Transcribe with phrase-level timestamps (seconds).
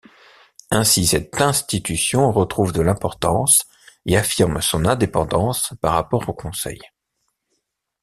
[0.71, 3.67] Ainsi cette institution retrouve de l'importance
[4.07, 6.81] et affirme son indépendance par rapport au conseil.